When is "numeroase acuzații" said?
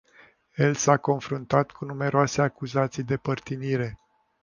1.85-3.03